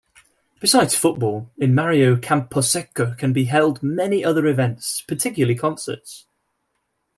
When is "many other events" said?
3.83-5.01